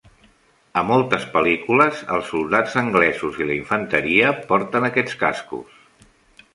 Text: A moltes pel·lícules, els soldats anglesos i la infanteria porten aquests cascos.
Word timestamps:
A 0.79 0.81
moltes 0.91 1.27
pel·lícules, 1.35 2.01
els 2.17 2.31
soldats 2.33 2.75
anglesos 2.83 3.39
i 3.45 3.49
la 3.51 3.57
infanteria 3.61 4.33
porten 4.53 4.91
aquests 4.93 5.23
cascos. 5.25 5.81